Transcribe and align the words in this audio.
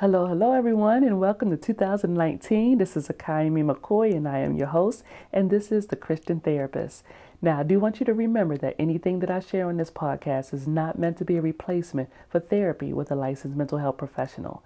Hello, 0.00 0.26
hello, 0.26 0.52
everyone, 0.52 1.02
and 1.02 1.18
welcome 1.18 1.50
to 1.50 1.56
2019. 1.56 2.78
This 2.78 2.96
is 2.96 3.08
Akiami 3.08 3.64
McCoy, 3.68 4.14
and 4.14 4.28
I 4.28 4.38
am 4.38 4.54
your 4.54 4.68
host, 4.68 5.02
and 5.32 5.50
this 5.50 5.72
is 5.72 5.88
the 5.88 5.96
Christian 5.96 6.38
Therapist. 6.38 7.02
Now, 7.42 7.58
I 7.58 7.62
do 7.64 7.80
want 7.80 7.98
you 7.98 8.06
to 8.06 8.14
remember 8.14 8.56
that 8.58 8.76
anything 8.78 9.18
that 9.18 9.30
I 9.32 9.40
share 9.40 9.68
on 9.68 9.76
this 9.76 9.90
podcast 9.90 10.54
is 10.54 10.68
not 10.68 11.00
meant 11.00 11.16
to 11.16 11.24
be 11.24 11.36
a 11.36 11.42
replacement 11.42 12.10
for 12.28 12.38
therapy 12.38 12.92
with 12.92 13.10
a 13.10 13.16
licensed 13.16 13.56
mental 13.56 13.78
health 13.78 13.96
professional. 13.96 14.62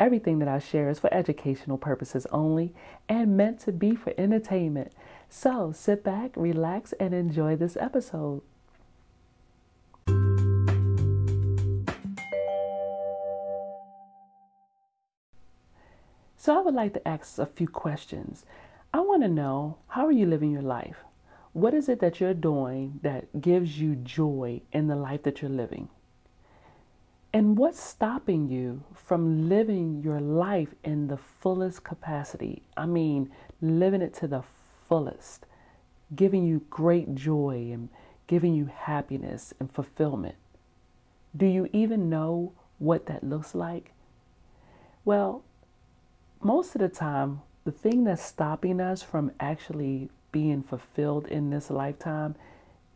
Everything 0.00 0.40
that 0.40 0.48
I 0.48 0.58
share 0.58 0.90
is 0.90 0.98
for 0.98 1.14
educational 1.14 1.78
purposes 1.78 2.26
only 2.32 2.74
and 3.08 3.36
meant 3.36 3.60
to 3.60 3.70
be 3.70 3.94
for 3.94 4.12
entertainment. 4.18 4.90
So 5.28 5.70
sit 5.70 6.02
back, 6.02 6.32
relax, 6.34 6.92
and 6.94 7.14
enjoy 7.14 7.54
this 7.54 7.76
episode. 7.76 8.42
So 16.42 16.58
I 16.58 16.60
would 16.60 16.74
like 16.74 16.92
to 16.94 17.06
ask 17.06 17.38
a 17.38 17.46
few 17.46 17.68
questions. 17.68 18.44
I 18.92 18.98
want 18.98 19.22
to 19.22 19.28
know 19.28 19.78
how 19.86 20.04
are 20.04 20.10
you 20.10 20.26
living 20.26 20.50
your 20.50 20.60
life? 20.60 20.96
What 21.52 21.72
is 21.72 21.88
it 21.88 22.00
that 22.00 22.18
you're 22.18 22.34
doing 22.34 22.98
that 23.04 23.40
gives 23.40 23.78
you 23.78 23.94
joy 23.94 24.60
in 24.72 24.88
the 24.88 24.96
life 24.96 25.22
that 25.22 25.40
you're 25.40 25.48
living? 25.52 25.88
And 27.32 27.56
what's 27.56 27.80
stopping 27.80 28.48
you 28.48 28.82
from 28.92 29.48
living 29.48 30.02
your 30.02 30.18
life 30.18 30.74
in 30.82 31.06
the 31.06 31.16
fullest 31.16 31.84
capacity? 31.84 32.64
I 32.76 32.86
mean, 32.86 33.30
living 33.60 34.02
it 34.02 34.12
to 34.14 34.26
the 34.26 34.42
fullest, 34.88 35.46
giving 36.16 36.44
you 36.44 36.66
great 36.68 37.14
joy 37.14 37.70
and 37.72 37.88
giving 38.26 38.52
you 38.52 38.64
happiness 38.64 39.54
and 39.60 39.70
fulfillment. 39.70 40.34
Do 41.36 41.46
you 41.46 41.70
even 41.72 42.10
know 42.10 42.52
what 42.80 43.06
that 43.06 43.22
looks 43.22 43.54
like? 43.54 43.92
Well, 45.04 45.44
most 46.44 46.74
of 46.74 46.80
the 46.80 46.88
time, 46.88 47.42
the 47.64 47.72
thing 47.72 48.04
that's 48.04 48.22
stopping 48.22 48.80
us 48.80 49.02
from 49.02 49.32
actually 49.38 50.10
being 50.32 50.62
fulfilled 50.62 51.26
in 51.28 51.50
this 51.50 51.70
lifetime 51.70 52.34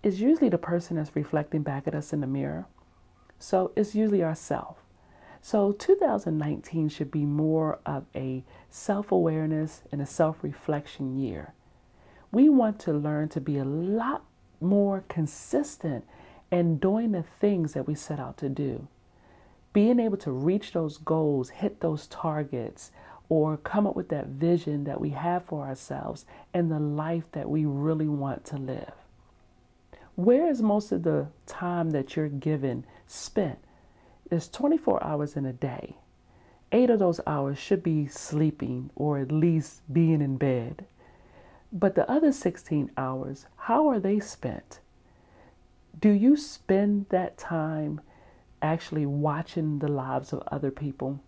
is 0.02 0.20
usually 0.20 0.48
the 0.48 0.58
person 0.58 0.96
that's 0.96 1.14
reflecting 1.14 1.62
back 1.62 1.86
at 1.86 1.94
us 1.94 2.12
in 2.12 2.20
the 2.20 2.26
mirror. 2.26 2.66
So 3.38 3.72
it's 3.76 3.94
usually 3.94 4.24
ourself. 4.24 4.78
So 5.42 5.72
2019 5.72 6.88
should 6.88 7.10
be 7.10 7.24
more 7.24 7.78
of 7.86 8.06
a 8.14 8.42
self 8.70 9.12
awareness 9.12 9.82
and 9.92 10.02
a 10.02 10.06
self 10.06 10.42
reflection 10.42 11.16
year. 11.16 11.52
We 12.32 12.48
want 12.48 12.80
to 12.80 12.92
learn 12.92 13.28
to 13.30 13.40
be 13.40 13.58
a 13.58 13.64
lot 13.64 14.24
more 14.60 15.04
consistent 15.08 16.04
in 16.50 16.78
doing 16.78 17.12
the 17.12 17.24
things 17.40 17.74
that 17.74 17.86
we 17.86 17.94
set 17.94 18.18
out 18.18 18.38
to 18.38 18.48
do. 18.48 18.88
Being 19.72 20.00
able 20.00 20.16
to 20.18 20.30
reach 20.32 20.72
those 20.72 20.98
goals, 20.98 21.50
hit 21.50 21.80
those 21.80 22.06
targets, 22.06 22.90
or 23.28 23.56
come 23.56 23.86
up 23.86 23.96
with 23.96 24.08
that 24.10 24.26
vision 24.26 24.84
that 24.84 25.00
we 25.00 25.10
have 25.10 25.44
for 25.44 25.66
ourselves 25.66 26.24
and 26.54 26.70
the 26.70 26.78
life 26.78 27.24
that 27.32 27.48
we 27.48 27.64
really 27.64 28.08
want 28.08 28.44
to 28.44 28.56
live. 28.56 28.92
Where 30.14 30.48
is 30.48 30.62
most 30.62 30.92
of 30.92 31.02
the 31.02 31.26
time 31.46 31.90
that 31.90 32.16
you're 32.16 32.28
given 32.28 32.84
spent? 33.06 33.58
There's 34.30 34.48
24 34.48 35.02
hours 35.04 35.36
in 35.36 35.44
a 35.44 35.52
day. 35.52 35.96
Eight 36.72 36.90
of 36.90 36.98
those 36.98 37.20
hours 37.26 37.58
should 37.58 37.82
be 37.82 38.06
sleeping 38.06 38.90
or 38.96 39.18
at 39.18 39.30
least 39.30 39.82
being 39.92 40.20
in 40.20 40.36
bed. 40.36 40.86
But 41.72 41.94
the 41.94 42.10
other 42.10 42.32
16 42.32 42.90
hours, 42.96 43.46
how 43.56 43.88
are 43.88 44.00
they 44.00 44.20
spent? 44.20 44.80
Do 45.98 46.10
you 46.10 46.36
spend 46.36 47.06
that 47.10 47.38
time 47.38 48.00
actually 48.62 49.06
watching 49.06 49.78
the 49.78 49.88
lives 49.88 50.32
of 50.32 50.42
other 50.48 50.70
people? 50.70 51.20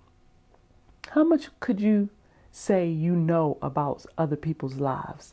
How 1.12 1.24
much 1.24 1.48
could 1.58 1.80
you 1.80 2.10
say 2.52 2.86
you 2.86 3.16
know 3.16 3.56
about 3.62 4.04
other 4.18 4.36
people's 4.36 4.76
lives? 4.76 5.32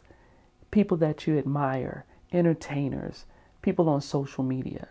People 0.72 0.95
that 0.98 1.28
you 1.28 1.38
admire, 1.38 2.06
entertainers, 2.31 3.25
people 3.62 3.90
on 3.90 4.00
social 4.00 4.41
media. 4.41 4.88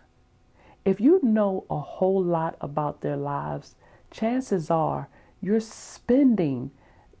If 0.85 1.01
you 1.01 1.19
know 1.23 1.65
a 1.71 1.79
whole 1.79 2.23
lot 2.23 2.55
about 2.61 3.01
their 3.01 3.17
lives, 3.17 3.73
chances 4.11 4.69
are 4.69 5.07
you're 5.41 5.59
spending 5.59 6.69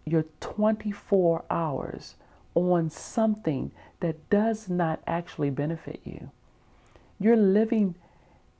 your 0.05 0.25
24 0.41 1.43
hours 1.49 2.15
on 2.53 2.91
something 2.91 3.71
that 3.99 4.29
does 4.29 4.69
not 4.69 5.01
actually 5.07 5.49
benefit 5.49 6.01
you. 6.03 6.29
You're 7.19 7.35
living 7.35 7.95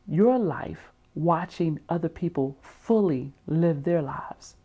your 0.07 0.39
life 0.39 0.91
watching 1.13 1.79
other 1.89 2.09
people 2.09 2.57
fully 2.59 3.33
live 3.45 3.83
their 3.83 4.01
lives. 4.01 4.55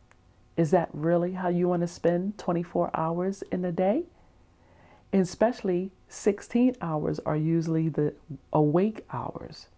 Is 0.61 0.73
that 0.73 0.91
really 0.93 1.33
how 1.33 1.49
you 1.49 1.69
want 1.69 1.81
to 1.81 1.89
spend 1.89 2.37
24 2.37 2.91
hours 2.93 3.41
in 3.51 3.65
a 3.65 3.73
day? 3.73 4.03
And 5.11 5.23
especially 5.23 5.91
16 6.11 6.77
hours 6.83 7.19
are 7.21 7.35
usually 7.35 7.89
the 7.89 8.13
awake 8.53 9.07
hours. 9.11 9.69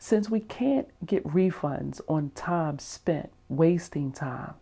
Since 0.00 0.28
we 0.28 0.40
can't 0.40 0.88
get 1.06 1.22
refunds 1.22 2.00
on 2.08 2.32
time 2.34 2.80
spent 2.80 3.30
wasting 3.48 4.10
time, 4.10 4.54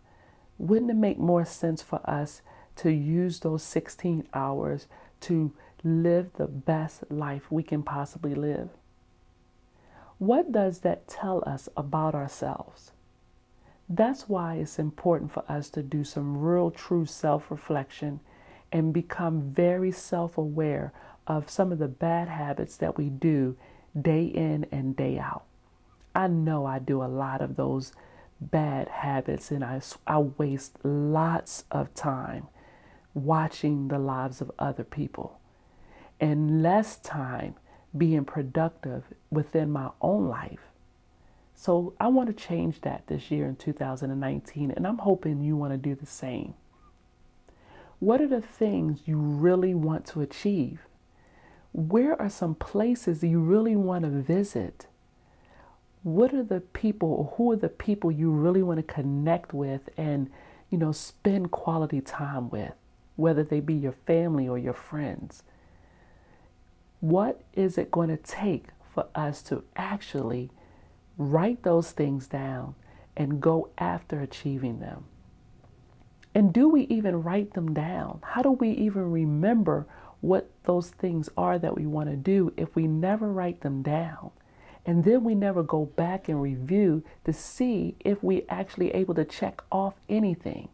wouldn't 0.59 0.91
it 0.91 0.97
make 0.97 1.17
more 1.17 1.43
sense 1.43 1.81
for 1.81 2.07
us 2.07 2.43
to 2.75 2.91
use 2.91 3.39
those 3.39 3.63
16 3.63 4.27
hours 4.35 4.85
to 5.21 5.53
live 5.83 6.33
the 6.33 6.45
best 6.45 7.09
life 7.09 7.51
we 7.51 7.63
can 7.63 7.81
possibly 7.81 8.35
live? 8.35 8.69
What 10.19 10.51
does 10.51 10.81
that 10.81 11.07
tell 11.07 11.43
us 11.47 11.67
about 11.75 12.13
ourselves? 12.13 12.91
That's 13.93 14.29
why 14.29 14.55
it's 14.55 14.79
important 14.79 15.33
for 15.33 15.43
us 15.49 15.69
to 15.71 15.83
do 15.83 16.05
some 16.05 16.37
real 16.37 16.71
true 16.71 17.05
self 17.05 17.51
reflection 17.51 18.21
and 18.71 18.93
become 18.93 19.51
very 19.51 19.91
self 19.91 20.37
aware 20.37 20.93
of 21.27 21.49
some 21.49 21.73
of 21.73 21.79
the 21.79 21.89
bad 21.89 22.29
habits 22.29 22.77
that 22.77 22.97
we 22.97 23.09
do 23.09 23.57
day 23.99 24.23
in 24.23 24.65
and 24.71 24.95
day 24.95 25.19
out. 25.19 25.43
I 26.15 26.27
know 26.27 26.65
I 26.65 26.79
do 26.79 27.03
a 27.03 27.05
lot 27.05 27.41
of 27.41 27.57
those 27.57 27.91
bad 28.39 28.87
habits 28.87 29.51
and 29.51 29.61
I, 29.61 29.81
I 30.07 30.19
waste 30.19 30.77
lots 30.85 31.65
of 31.69 31.93
time 31.93 32.47
watching 33.13 33.89
the 33.89 33.99
lives 33.99 34.39
of 34.39 34.51
other 34.57 34.85
people 34.85 35.37
and 36.21 36.63
less 36.63 36.95
time 36.95 37.55
being 37.97 38.23
productive 38.23 39.03
within 39.29 39.69
my 39.69 39.89
own 40.01 40.29
life 40.29 40.70
so 41.61 41.93
I 41.99 42.07
want 42.07 42.27
to 42.27 42.33
change 42.33 42.81
that 42.81 43.05
this 43.05 43.29
year 43.29 43.45
in 43.45 43.55
2019, 43.55 44.71
and 44.71 44.87
I'm 44.87 44.97
hoping 44.97 45.43
you 45.43 45.55
want 45.55 45.71
to 45.71 45.77
do 45.77 45.93
the 45.93 46.07
same. 46.07 46.55
What 47.99 48.19
are 48.19 48.27
the 48.27 48.41
things 48.41 49.01
you 49.05 49.19
really 49.19 49.75
want 49.75 50.07
to 50.07 50.21
achieve? 50.21 50.79
Where 51.71 52.19
are 52.19 52.31
some 52.31 52.55
places 52.55 53.21
you 53.21 53.41
really 53.41 53.75
want 53.75 54.05
to 54.05 54.09
visit? 54.09 54.87
What 56.01 56.33
are 56.33 56.41
the 56.41 56.61
people 56.61 57.35
who 57.37 57.51
are 57.51 57.57
the 57.57 57.69
people 57.69 58.11
you 58.11 58.31
really 58.31 58.63
want 58.63 58.77
to 58.77 58.93
connect 58.93 59.53
with 59.53 59.87
and, 59.97 60.31
you 60.71 60.79
know, 60.79 60.91
spend 60.91 61.51
quality 61.51 62.01
time 62.01 62.49
with, 62.49 62.73
whether 63.17 63.43
they 63.43 63.59
be 63.59 63.75
your 63.75 63.95
family 64.07 64.49
or 64.49 64.57
your 64.57 64.73
friends? 64.73 65.43
What 67.01 67.43
is 67.53 67.77
it 67.77 67.91
going 67.91 68.09
to 68.09 68.17
take 68.17 68.69
for 68.95 69.05
us 69.13 69.43
to 69.43 69.63
actually 69.75 70.49
Write 71.17 71.63
those 71.63 71.91
things 71.91 72.27
down 72.27 72.75
and 73.15 73.41
go 73.41 73.69
after 73.77 74.19
achieving 74.19 74.79
them. 74.79 75.05
And 76.33 76.53
do 76.53 76.69
we 76.69 76.83
even 76.83 77.23
write 77.23 77.53
them 77.53 77.73
down? 77.73 78.21
How 78.23 78.41
do 78.41 78.51
we 78.51 78.69
even 78.71 79.11
remember 79.11 79.85
what 80.21 80.49
those 80.63 80.89
things 80.89 81.29
are 81.35 81.59
that 81.59 81.75
we 81.75 81.85
want 81.85 82.09
to 82.09 82.15
do 82.15 82.53
if 82.55 82.75
we 82.75 82.87
never 82.87 83.31
write 83.31 83.61
them 83.61 83.81
down? 83.81 84.31
And 84.85 85.03
then 85.03 85.23
we 85.23 85.35
never 85.35 85.61
go 85.61 85.85
back 85.85 86.29
and 86.29 86.41
review 86.41 87.03
to 87.25 87.33
see 87.33 87.95
if 87.99 88.23
we're 88.23 88.45
actually 88.49 88.91
able 88.91 89.13
to 89.15 89.25
check 89.25 89.61
off 89.71 89.93
anything. 90.09 90.69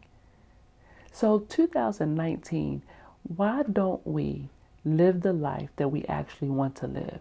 So 1.12 1.40
2019, 1.40 2.82
why 3.24 3.64
don't 3.64 4.06
we 4.06 4.48
live 4.84 5.20
the 5.20 5.32
life 5.32 5.70
that 5.76 5.88
we 5.88 6.04
actually 6.04 6.48
want 6.48 6.76
to 6.76 6.86
live? 6.86 7.20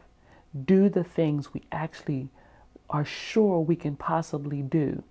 Do 0.66 0.88
the 0.88 1.04
things 1.04 1.54
we 1.54 1.64
actually 1.72 2.30
are 2.90 3.06
sure 3.06 3.60
we 3.60 3.76
can 3.76 3.96
possibly 3.96 4.62
do. 4.62 5.04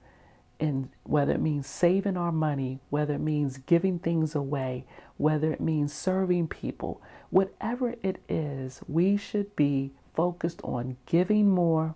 And 0.58 0.88
whether 1.02 1.32
it 1.32 1.40
means 1.40 1.67
saving 1.67 2.17
our 2.17 2.32
money, 2.32 2.81
whether 2.88 3.14
it 3.14 3.20
means 3.20 3.58
giving 3.58 3.99
things 3.99 4.34
away, 4.34 4.87
whether 5.19 5.52
it 5.52 5.61
means 5.61 5.93
serving 5.93 6.49
people, 6.49 7.02
whatever 7.31 7.94
it 8.02 8.23
is, 8.28 8.81
we 8.88 9.19
should 9.19 9.55
be 9.55 9.93
focused 10.14 10.62
on 10.64 10.96
giving 11.05 11.50
more, 11.50 11.94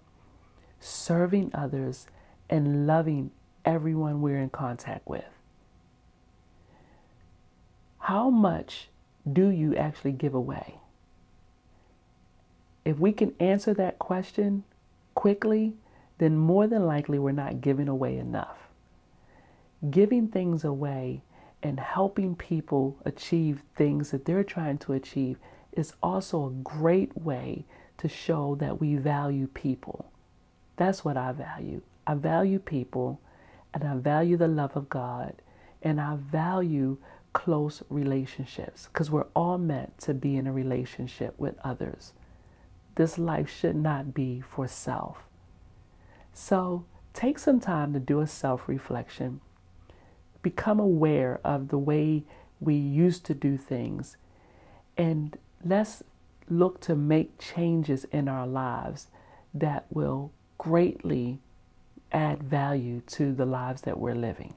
serving 0.79 1.51
others, 1.55 2.07
and 2.51 2.87
loving 2.87 3.31
everyone 3.65 4.21
we're 4.21 4.41
in 4.41 4.51
contact 4.51 5.09
with. 5.09 5.25
How 7.99 8.29
much 8.29 8.89
do 9.31 9.49
you 9.49 9.75
actually 9.77 10.13
give 10.13 10.35
away? 10.35 10.75
If 12.85 12.99
we 12.99 13.13
can 13.13 13.35
answer 13.39 13.73
that 13.75 13.99
question, 13.99 14.65
quickly, 15.15 15.75
then 16.19 16.37
more 16.37 16.67
than 16.67 16.87
likely 16.87 17.19
we're 17.19 17.33
not 17.33 17.61
giving 17.61 17.89
away 17.89 18.19
enough. 18.19 18.59
giving 19.91 20.29
things 20.29 20.65
away 20.65 21.23
and 21.63 21.81
helping 21.81 22.35
people 22.37 22.99
achieve 23.05 23.63
things 23.77 24.11
that 24.11 24.25
they're 24.25 24.45
trying 24.45 24.79
to 24.79 24.93
achieve 24.95 25.39
is 25.73 25.95
also 26.03 26.47
a 26.47 26.51
great 26.51 27.17
way 27.17 27.65
to 27.99 28.09
show 28.09 28.57
that 28.57 28.81
we 28.81 28.97
value 28.97 29.47
people. 29.49 30.11
That's 30.77 31.05
what 31.05 31.17
I 31.17 31.33
value. 31.33 31.83
I 32.07 32.15
value 32.15 32.59
people 32.59 33.21
and 33.75 33.85
I 33.85 33.97
value 33.97 34.37
the 34.37 34.49
love 34.49 34.77
of 34.77 34.89
God 34.89 35.35
and 35.83 36.01
I 36.01 36.17
value 36.17 36.99
close 37.35 37.83
relationships 37.91 38.89
because 38.93 39.11
we're 39.11 39.27
all 39.37 39.59
meant 39.59 39.99
to 40.01 40.15
be 40.15 40.37
in 40.37 40.47
a 40.47 40.53
relationship 40.53 41.35
with 41.39 41.57
others. 41.65 42.13
This 43.01 43.17
life 43.17 43.49
should 43.49 43.77
not 43.77 44.13
be 44.13 44.43
for 44.43 44.69
self. 44.69 45.25
So 46.35 46.85
take 47.15 47.39
some 47.39 47.59
time 47.59 47.95
to 47.95 47.99
do 47.99 48.21
a 48.21 48.27
self 48.27 48.69
reflection. 48.69 49.41
Become 50.43 50.79
aware 50.79 51.41
of 51.43 51.69
the 51.69 51.79
way 51.79 52.25
we 52.61 52.75
used 52.75 53.25
to 53.25 53.33
do 53.33 53.57
things. 53.57 54.19
And 54.99 55.39
let's 55.65 56.03
look 56.51 56.83
to 56.83 56.95
make 56.95 57.39
changes 57.39 58.05
in 58.13 58.29
our 58.29 58.47
lives 58.47 59.07
that 59.55 59.87
will 59.89 60.31
greatly 60.59 61.39
add 62.13 62.43
value 62.43 63.01
to 63.17 63.33
the 63.33 63.47
lives 63.47 63.81
that 63.81 63.99
we're 63.99 64.15
living. 64.15 64.53